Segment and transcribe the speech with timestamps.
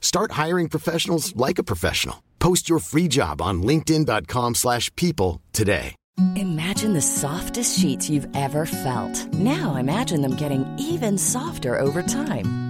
[0.00, 2.22] Start hiring professionals like a professional.
[2.40, 5.94] Post your free job on linkedin.com/people slash people today.
[6.36, 9.32] Imagine the softest sheets you've ever felt.
[9.32, 12.69] Now imagine them getting even softer over time.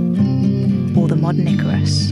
[0.95, 2.09] or The Modern Icarus.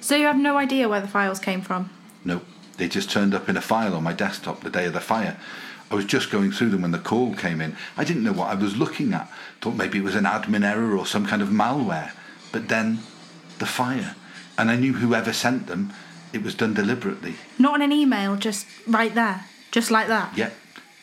[0.00, 1.90] So you have no idea where the files came from?
[2.24, 2.44] Nope.
[2.76, 5.36] They just turned up in a file on my desktop the day of the fire.
[5.90, 7.76] I was just going through them when the call came in.
[7.96, 9.30] I didn't know what I was looking at.
[9.60, 12.12] Thought maybe it was an admin error or some kind of malware.
[12.52, 13.00] But then
[13.58, 14.16] the fire.
[14.58, 15.92] And I knew whoever sent them,
[16.32, 17.34] it was done deliberately.
[17.58, 19.44] Not in an email, just right there.
[19.70, 20.36] Just like that.
[20.36, 20.54] Yep.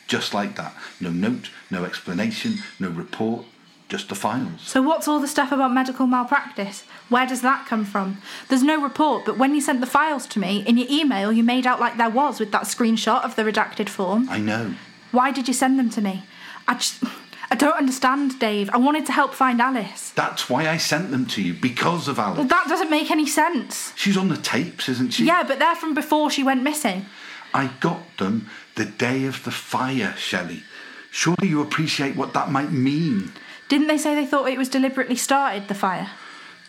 [0.07, 0.73] Just like that.
[0.99, 3.45] No note, no explanation, no report,
[3.93, 4.59] just the files.
[4.61, 6.81] So what's all the stuff about medical malpractice?
[7.09, 8.17] Where does that come from?
[8.49, 11.43] There's no report, but when you sent the files to me, in your email you
[11.43, 14.27] made out like there was with that screenshot of the redacted form.
[14.29, 14.73] I know.
[15.11, 16.23] Why did you send them to me?
[16.67, 17.03] I just
[17.51, 18.71] I don't understand, Dave.
[18.71, 20.09] I wanted to help find Alice.
[20.09, 22.39] That's why I sent them to you, because of Alice.
[22.39, 23.93] Well, that doesn't make any sense.
[23.95, 25.25] She's on the tapes, isn't she?
[25.25, 27.05] Yeah, but they're from before she went missing.
[27.53, 30.63] I got them the day of the fire, Shelley.
[31.11, 33.33] Surely you appreciate what that might mean.
[33.73, 36.11] Didn't they say they thought it was deliberately started, the fire?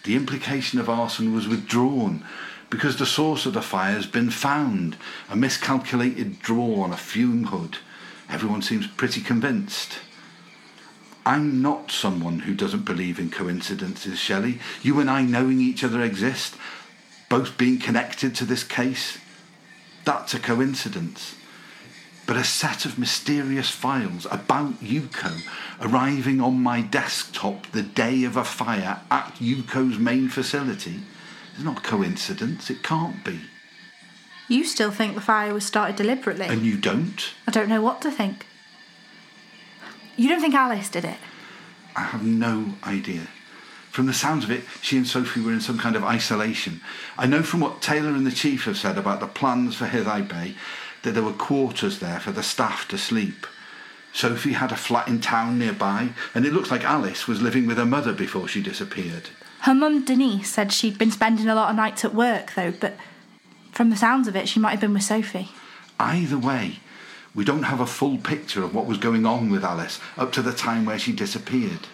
[0.04, 2.24] The implication of arson was withdrawn
[2.70, 4.96] because the source of the fire has been found
[5.28, 7.76] a miscalculated draw on a fume hood.
[8.30, 9.98] Everyone seems pretty convinced.
[11.26, 14.58] I'm not someone who doesn't believe in coincidences, Shelley.
[14.80, 16.54] You and I knowing each other exist,
[17.28, 19.18] both being connected to this case,
[20.06, 21.34] that's a coincidence.
[22.26, 25.42] But a set of mysterious files about Yuko
[25.80, 31.00] arriving on my desktop the day of a fire at Yuko's main facility
[31.56, 32.70] is not coincidence.
[32.70, 33.40] It can't be.
[34.48, 36.46] You still think the fire was started deliberately?
[36.46, 37.34] And you don't?
[37.46, 38.46] I don't know what to think.
[40.16, 41.18] You don't think Alice did it?
[41.96, 43.28] I have no idea.
[43.90, 46.80] From the sounds of it, she and Sophie were in some kind of isolation.
[47.16, 50.28] I know from what Taylor and the chief have said about the plans for Hithai
[50.28, 50.56] Bay
[51.04, 53.46] that there were quarters there for the staff to sleep.
[54.12, 57.78] Sophie had a flat in town nearby, and it looks like Alice was living with
[57.78, 59.30] her mother before she disappeared.
[59.60, 62.96] Her mum, Denise, said she'd been spending a lot of nights at work, though, but
[63.72, 65.50] from the sounds of it, she might have been with Sophie.
[65.98, 66.80] Either way,
[67.34, 70.42] we don't have a full picture of what was going on with Alice up to
[70.42, 71.88] the time where she disappeared.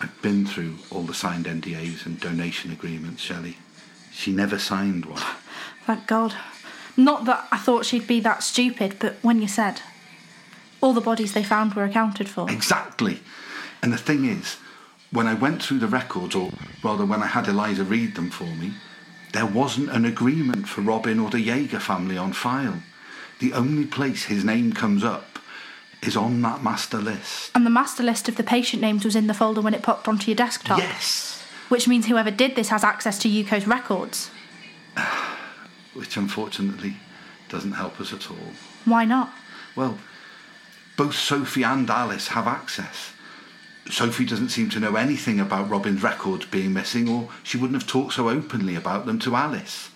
[0.00, 3.58] I've been through all the signed NDAs and donation agreements, Shelley.
[4.12, 5.22] She never signed one.
[5.84, 6.34] Thank God.
[7.00, 9.80] Not that I thought she'd be that stupid, but when you said
[10.82, 12.50] all the bodies they found were accounted for.
[12.50, 13.20] Exactly.
[13.82, 14.58] And the thing is,
[15.10, 16.50] when I went through the records, or
[16.84, 18.72] rather when I had Eliza read them for me,
[19.32, 22.82] there wasn't an agreement for Robin or the Jaeger family on file.
[23.38, 25.38] The only place his name comes up
[26.02, 27.50] is on that master list.
[27.54, 30.06] And the master list of the patient names was in the folder when it popped
[30.06, 30.78] onto your desktop?
[30.78, 31.42] Yes.
[31.70, 34.30] Which means whoever did this has access to Yuko's records.
[35.94, 36.96] Which unfortunately
[37.48, 38.52] doesn't help us at all.
[38.84, 39.30] Why not?
[39.74, 39.98] Well,
[40.96, 43.12] both Sophie and Alice have access.
[43.88, 47.90] Sophie doesn't seem to know anything about Robin's records being missing, or she wouldn't have
[47.90, 49.90] talked so openly about them to Alice.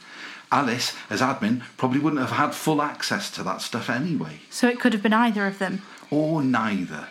[0.50, 4.40] Alice, as admin, probably wouldn't have had full access to that stuff anyway.
[4.50, 5.82] So it could have been either of them.
[6.10, 7.08] Or neither,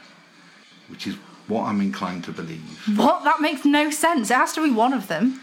[0.87, 1.15] which is
[1.47, 2.81] what I'm inclined to believe.
[2.95, 3.23] What?
[3.23, 4.31] That makes no sense.
[4.31, 5.41] It has to be one of them.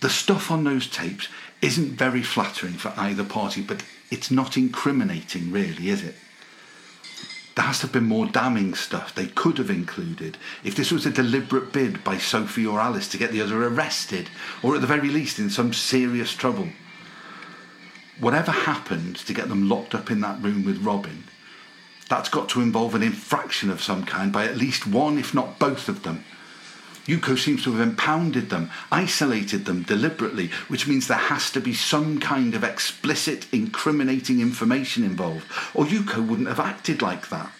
[0.00, 1.28] The stuff on those tapes
[1.62, 6.14] isn't very flattering for either party, but it's not incriminating, really, is it?
[7.54, 11.06] There has to have been more damning stuff they could have included if this was
[11.06, 14.28] a deliberate bid by Sophie or Alice to get the other arrested,
[14.62, 16.68] or at the very least in some serious trouble.
[18.20, 21.24] Whatever happened to get them locked up in that room with Robin,
[22.08, 25.58] that's got to involve an infraction of some kind by at least one, if not
[25.58, 26.24] both of them.
[27.06, 31.72] Yuko seems to have impounded them, isolated them deliberately, which means there has to be
[31.72, 37.50] some kind of explicit, incriminating information involved, or Yuko wouldn't have acted like that.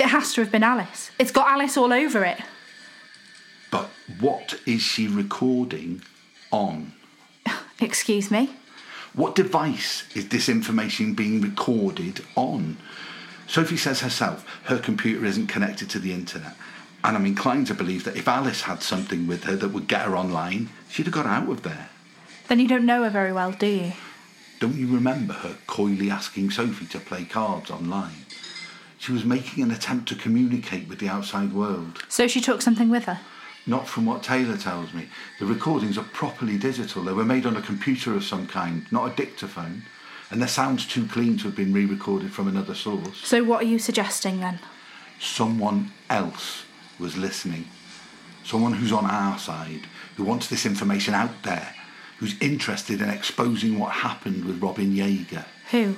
[0.00, 1.12] It has to have been Alice.
[1.18, 2.40] It's got Alice all over it.
[3.70, 3.88] But
[4.18, 6.02] what is she recording
[6.50, 6.92] on?
[7.80, 8.50] Excuse me?
[9.14, 12.78] What device is this information being recorded on?
[13.46, 16.56] Sophie says herself her computer isn't connected to the internet.
[17.04, 20.02] And I'm inclined to believe that if Alice had something with her that would get
[20.02, 21.88] her online, she'd have got out of there.
[22.48, 23.92] Then you don't know her very well, do you?
[24.60, 28.26] Don't you remember her coyly asking Sophie to play cards online?
[28.98, 32.04] She was making an attempt to communicate with the outside world.
[32.08, 33.18] So she took something with her?
[33.66, 35.08] Not from what Taylor tells me.
[35.40, 37.02] The recordings are properly digital.
[37.02, 39.82] They were made on a computer of some kind, not a dictaphone.
[40.30, 43.18] And their sound's too clean to have been re recorded from another source.
[43.24, 44.60] So what are you suggesting then?
[45.20, 46.64] Someone else
[46.98, 47.68] was listening.
[48.44, 49.82] Someone who's on our side,
[50.16, 51.74] who wants this information out there,
[52.18, 55.44] who's interested in exposing what happened with Robin Yeager.
[55.70, 55.96] Who?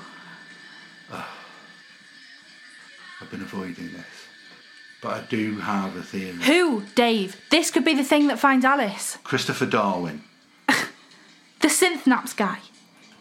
[1.10, 1.24] Uh,
[3.20, 4.06] I've been avoiding this.
[5.02, 6.32] But I do have a theory.
[6.44, 7.40] Who, Dave?
[7.50, 9.18] This could be the thing that finds Alice.
[9.24, 10.22] Christopher Darwin.
[11.60, 12.58] The synth naps guy.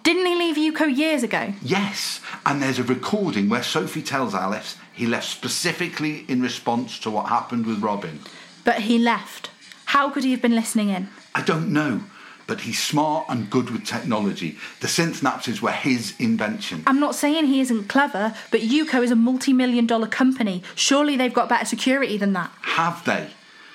[0.04, 1.54] Didn't he leave Yuko years ago?
[1.62, 7.10] Yes, and there's a recording where Sophie tells Alice he left specifically in response to
[7.10, 8.20] what happened with Robin.
[8.66, 9.50] But he left.
[9.86, 11.08] How could he have been listening in?
[11.34, 12.02] I don't know,
[12.48, 14.58] but he's smart and good with technology.
[14.82, 16.84] The synth napses were his invention.
[16.86, 20.64] I'm not saying he isn't clever, but Yuko is a multi million dollar company.
[20.76, 22.52] Surely they've got better security than that.
[22.62, 23.30] Have they?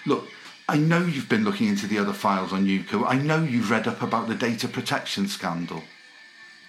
[0.05, 0.29] Look,
[0.69, 3.07] I know you've been looking into the other files on Yuko.
[3.07, 5.83] I know you've read up about the data protection scandal.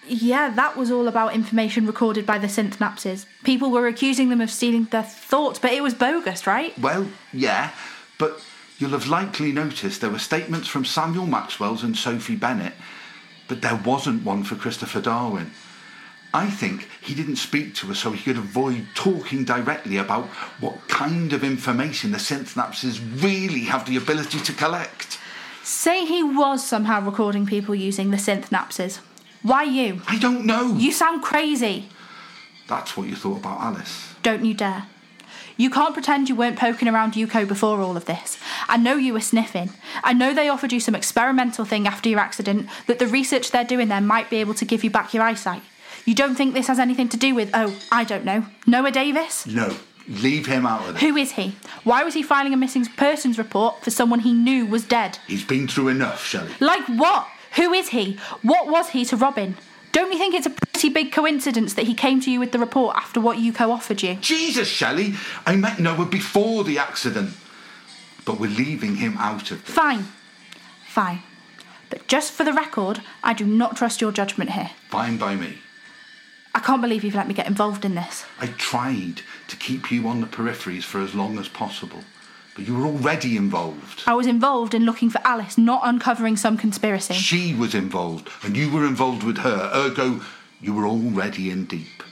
[0.07, 3.25] Yeah, that was all about information recorded by the synth napses.
[3.43, 6.77] People were accusing them of stealing their thoughts, but it was bogus, right?
[6.79, 7.71] Well, yeah,
[8.17, 8.43] but
[8.79, 12.73] you'll have likely noticed there were statements from Samuel Maxwell's and Sophie Bennett,
[13.47, 15.51] but there wasn't one for Christopher Darwin.
[16.33, 20.25] I think he didn't speak to us so he could avoid talking directly about
[20.59, 25.17] what kind of information the synth napses really have the ability to collect.
[25.63, 28.99] Say he was somehow recording people using the synth napses.
[29.41, 30.01] Why you?
[30.07, 30.75] I don't know.
[30.75, 31.87] You sound crazy.
[32.67, 34.13] That's what you thought about Alice.
[34.21, 34.85] Don't you dare.
[35.57, 38.37] You can't pretend you weren't poking around Yuko before all of this.
[38.69, 39.71] I know you were sniffing.
[40.05, 43.65] I know they offered you some experimental thing after your accident that the research they're
[43.65, 45.61] doing there might be able to give you back your eyesight.
[46.05, 49.45] You don't think this has anything to do with, oh, I don't know, Noah Davis?
[49.45, 49.75] No,
[50.07, 51.01] leave him out of it.
[51.01, 51.55] Who is he?
[51.83, 55.19] Why was he filing a missing persons report for someone he knew was dead?
[55.27, 56.51] He's been through enough, Shelley.
[56.61, 57.27] Like what?
[57.55, 58.17] Who is he?
[58.41, 59.57] What was he to Robin?
[59.91, 62.59] Don't you think it's a pretty big coincidence that he came to you with the
[62.59, 64.15] report after what Yuko offered you?
[64.15, 65.15] Jesus, Shelley,
[65.45, 67.31] I met Noah before the accident.
[68.25, 69.73] But we're leaving him out of this.
[69.73, 70.05] Fine.
[70.85, 71.23] Fine.
[71.89, 74.69] But just for the record, I do not trust your judgment here.
[74.89, 75.57] Fine by me.
[76.53, 78.25] I can't believe you've let me get involved in this.
[78.39, 82.03] I tried to keep you on the peripheries for as long as possible,
[82.55, 84.03] but you were already involved.
[84.05, 87.13] I was involved in looking for Alice, not uncovering some conspiracy.
[87.13, 90.21] She was involved, and you were involved with her, ergo,
[90.61, 92.03] you were already in deep.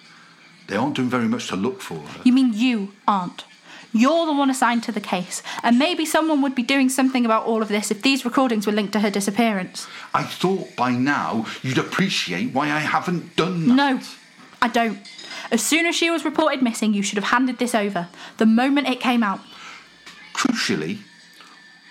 [0.68, 2.22] They aren't doing very much to look for her.
[2.24, 3.46] You mean you aren't?
[3.94, 7.46] You're the one assigned to the case, and maybe someone would be doing something about
[7.46, 9.88] all of this if these recordings were linked to her disappearance.
[10.14, 13.74] I thought by now you'd appreciate why I haven't done that.
[13.74, 14.00] No,
[14.62, 15.00] I don't.
[15.52, 18.10] As soon as she was reported missing, you should have handed this over.
[18.38, 19.40] The moment it came out.
[20.38, 21.00] Crucially,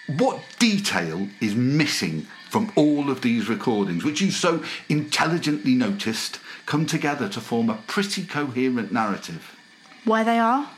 [0.07, 6.87] what detail is missing from all of these recordings, which you so intelligently noticed come
[6.87, 9.57] together to form a pretty coherent narrative?
[10.05, 10.71] Where they are?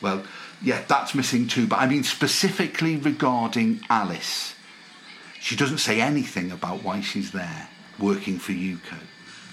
[0.00, 0.24] Well,
[0.60, 4.56] yeah, that's missing too, but I mean specifically regarding Alice.
[5.38, 7.68] She doesn't say anything about why she's there,
[8.00, 8.98] working for Yuko.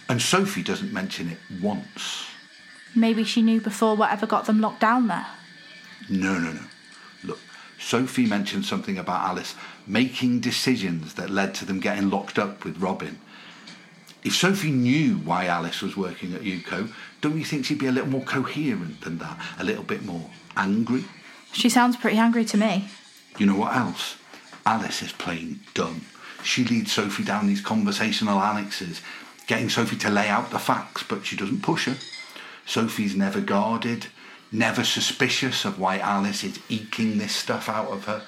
[0.09, 2.25] And Sophie doesn't mention it once.
[2.95, 5.27] Maybe she knew before whatever got them locked down there.
[6.09, 6.61] No, no, no.
[7.79, 9.55] Sophie mentioned something about Alice
[9.87, 13.19] making decisions that led to them getting locked up with Robin.
[14.23, 17.91] If Sophie knew why Alice was working at Yuko, don't you think she'd be a
[17.91, 19.39] little more coherent than that?
[19.57, 21.05] A little bit more angry?
[21.53, 22.89] She sounds pretty angry to me.
[23.37, 24.17] You know what else?
[24.65, 26.01] Alice is playing dumb.
[26.43, 29.01] She leads Sophie down these conversational annexes,
[29.47, 31.95] getting Sophie to lay out the facts, but she doesn't push her.
[32.65, 34.07] Sophie's never guarded,
[34.51, 38.23] never suspicious of why Alice is eking this stuff out of her.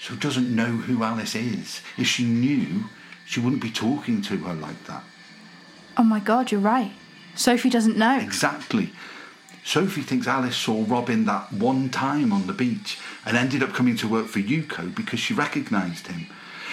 [0.00, 1.80] So doesn't know who Alice is.
[1.96, 2.84] If she knew,
[3.24, 5.02] she wouldn't be talking to her like that.
[5.96, 6.92] Oh my god, you're right.
[7.34, 8.18] Sophie doesn't know.
[8.18, 8.92] Exactly.
[9.64, 13.96] Sophie thinks Alice saw Robin that one time on the beach and ended up coming
[13.96, 16.26] to work for Yuko because she recognised him.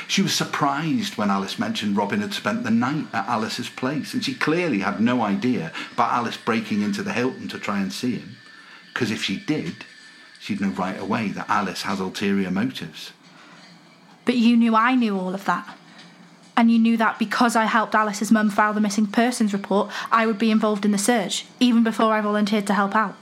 [0.07, 4.23] She was surprised when Alice mentioned Robin had spent the night at Alice's place, and
[4.23, 8.17] she clearly had no idea about Alice breaking into the Hilton to try and see
[8.17, 8.37] him.
[8.93, 9.85] Because if she did,
[10.39, 13.11] she'd know right away that Alice has ulterior motives.
[14.25, 15.77] But you knew I knew all of that.
[16.55, 20.27] And you knew that because I helped Alice's mum file the missing persons report, I
[20.27, 23.15] would be involved in the search, even before I volunteered to help out.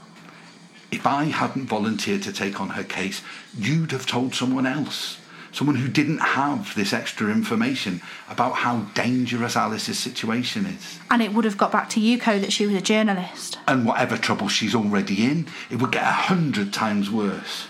[0.90, 3.22] If I hadn't volunteered to take on her case,
[3.56, 5.16] you'd have told someone else.
[5.52, 10.98] Someone who didn't have this extra information about how dangerous Alice's situation is.
[11.10, 13.58] And it would have got back to Yuko that she was a journalist.
[13.68, 17.66] And whatever trouble she's already in, it would get a hundred times worse.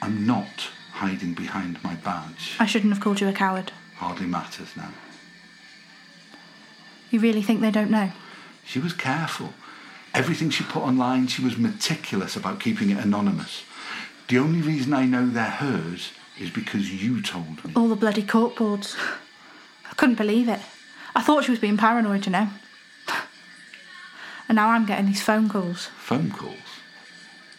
[0.00, 2.56] I'm not hiding behind my badge.
[2.58, 3.72] I shouldn't have called you a coward.
[3.96, 4.92] Hardly matters now.
[7.10, 8.12] You really think they don't know?
[8.64, 9.52] She was careful.
[10.14, 13.62] Everything she put online, she was meticulous about keeping it anonymous.
[14.28, 17.72] The only reason I know they're hers is because you told me.
[17.76, 18.96] All the bloody court boards.
[19.90, 20.60] I couldn't believe it.
[21.14, 22.48] I thought she was being paranoid, you know.
[24.48, 25.86] And now I'm getting these phone calls.
[25.98, 26.56] Phone calls?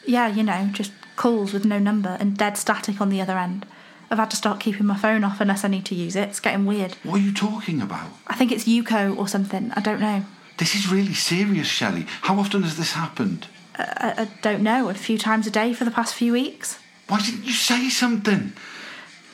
[0.06, 3.66] Yeah, you know, just calls with no number and dead static on the other end.
[4.10, 6.28] I've had to start keeping my phone off unless I need to use it.
[6.28, 6.98] It's getting weird.
[7.04, 8.10] What are you talking about?
[8.28, 9.72] I think it's Yuko or something.
[9.74, 10.26] I don't know.
[10.58, 12.06] This is really serious, Shelley.
[12.24, 13.48] How often has this happened?
[13.80, 14.90] Uh, I, I don't know.
[14.90, 16.78] A few times a day for the past few weeks.
[17.12, 18.54] Why didn't you say something?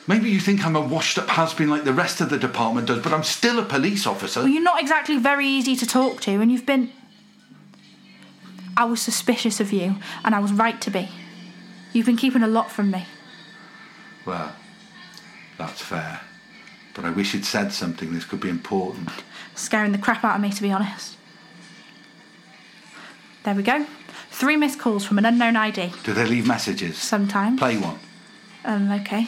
[0.08, 2.88] Maybe you think I'm a washed up has been like the rest of the department
[2.88, 4.40] does, but I'm still a police officer.
[4.40, 6.90] Well, you're not exactly very easy to talk to, and you've been.
[8.76, 9.94] I was suspicious of you,
[10.24, 11.08] and I was right to be.
[11.92, 13.06] You've been keeping a lot from me.
[14.26, 14.56] Well,
[15.56, 16.22] that's fair.
[16.94, 18.12] But I wish you'd said something.
[18.12, 19.10] This could be important.
[19.54, 21.16] Scaring the crap out of me, to be honest.
[23.44, 23.86] There we go.
[24.38, 25.92] Three missed calls from an unknown ID.
[26.04, 26.96] Do they leave messages?
[26.96, 27.58] Sometimes.
[27.58, 27.98] Play one.
[28.64, 29.26] Um, okay.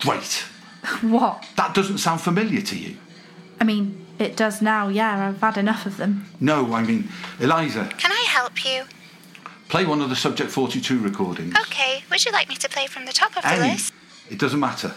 [0.00, 0.44] Great.
[1.02, 1.44] What?
[1.56, 2.96] That doesn't sound familiar to you.
[3.60, 5.28] I mean, it does now, yeah.
[5.28, 6.24] I've had enough of them.
[6.40, 7.08] No, I mean,
[7.40, 8.84] Eliza, Can I help you?
[9.68, 11.54] play one of the Subject 42 recordings.
[11.62, 13.72] Okay, would you like me to play from the top of the Any.
[13.72, 13.92] list?
[14.28, 14.92] It doesn't matter.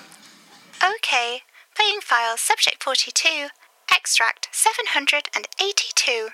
[0.83, 1.41] Okay,
[1.75, 3.47] playing files subject 42,
[3.91, 6.29] extract 782.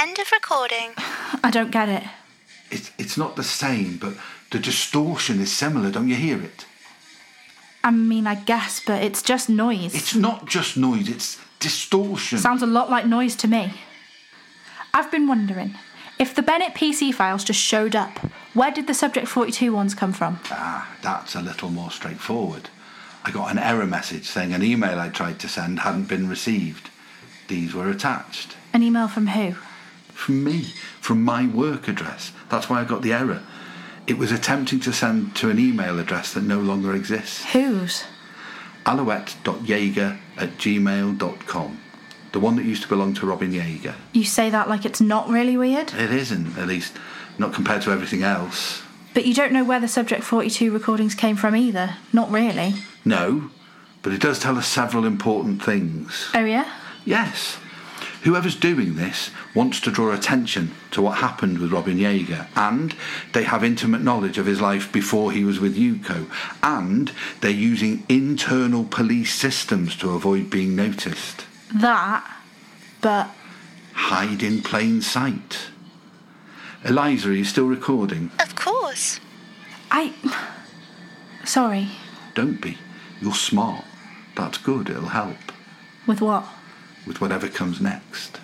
[0.00, 0.92] End of recording.
[1.42, 2.04] I don't get it.
[2.70, 4.14] It's, it's not the same, but
[4.50, 5.90] the distortion is similar.
[5.90, 6.66] Don't you hear it?
[7.84, 9.94] I mean, I guess, but it's just noise.
[9.94, 12.38] It's not just noise, it's distortion.
[12.38, 13.74] Sounds a lot like noise to me.
[14.94, 15.74] I've been wondering
[16.18, 18.18] if the Bennett PC files just showed up,
[18.54, 20.38] where did the Subject 42 ones come from?
[20.50, 22.68] Ah, that's a little more straightforward.
[23.24, 26.90] I got an error message saying an email I tried to send hadn't been received.
[27.48, 28.56] These were attached.
[28.72, 29.52] An email from who?
[30.12, 32.32] From me, from my work address.
[32.48, 33.42] That's why I got the error.
[34.06, 37.44] It was attempting to send to an email address that no longer exists.
[37.52, 38.04] Whose?
[38.84, 41.80] alouette.jaeger at gmail.com.
[42.32, 43.94] The one that used to belong to Robin Yeager.
[44.12, 45.92] You say that like it's not really weird?
[45.94, 46.96] It isn't, at least
[47.38, 48.82] not compared to everything else.
[49.14, 51.96] But you don't know where the Subject 42 recordings came from either.
[52.12, 52.74] Not really.
[53.04, 53.50] No,
[54.02, 56.30] but it does tell us several important things.
[56.34, 56.70] Oh, yeah?
[57.04, 57.58] Yes.
[58.22, 62.94] Whoever's doing this wants to draw attention to what happened with Robin Yeager, and
[63.32, 66.30] they have intimate knowledge of his life before he was with Yuko,
[66.62, 71.46] and they're using internal police systems to avoid being noticed.
[71.74, 72.24] That,
[73.00, 73.28] but.
[73.92, 75.70] Hide in plain sight.
[76.84, 78.30] Eliza, are you still recording?
[78.38, 79.18] Of course.
[79.90, 80.12] I.
[81.44, 81.88] Sorry.
[82.34, 82.78] Don't be.
[83.20, 83.84] You're smart.
[84.36, 85.36] That's good, it'll help.
[86.06, 86.44] With what?
[87.06, 88.38] With whatever comes next.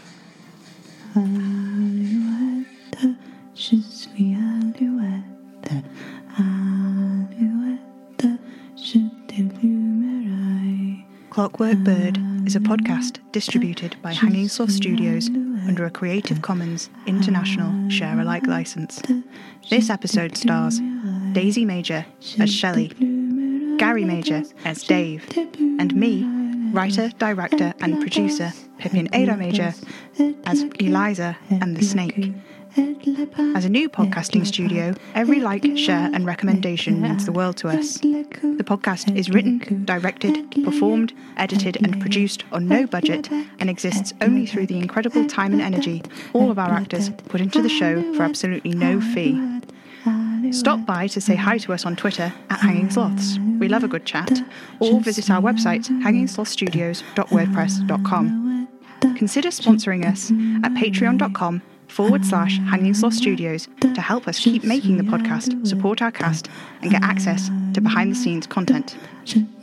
[11.31, 15.29] Clockwork Bird is a podcast distributed by Hanging Sloth Studios
[15.69, 19.01] under a Creative Commons International Share Alike license.
[19.71, 20.81] This episode stars
[21.33, 22.05] Daisy Major
[22.41, 22.89] as Shelley,
[23.79, 25.25] Gary Major as Dave,
[25.79, 26.23] and me,
[26.73, 29.75] writer, director, and producer Pippin Ada Major
[30.45, 32.33] as Eliza and the Snake.
[33.57, 37.99] As a new podcasting studio, every like, share, and recommendation means the world to us.
[37.99, 44.47] The podcast is written, directed, performed, edited, and produced on no budget and exists only
[44.47, 46.03] through the incredible time and energy
[46.35, 49.58] all of our actors put into the show for absolutely no fee.
[50.51, 53.39] Stop by to say hi to us on Twitter at Hanging Sloths.
[53.59, 54.31] We love a good chat.
[54.81, 58.69] Or visit our website, hangingslothstudios.wordpress.com.
[59.17, 60.33] Consider sponsoring us
[60.65, 66.01] at patreon.com forward slash Hanging Sloth Studios to help us keep making the podcast, support
[66.03, 66.49] our cast,
[66.83, 68.97] and get access to behind the scenes content.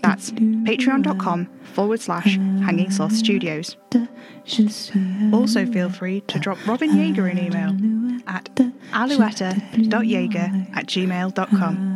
[0.01, 3.77] That's patreon.com forward slash Hanging Sloth Studios.
[5.33, 7.71] Also, feel free to drop Robin Yeager an email
[8.27, 8.45] at
[8.91, 11.95] alouetta.jaeger at gmail.com.